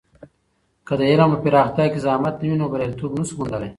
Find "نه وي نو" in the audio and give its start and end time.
2.41-2.65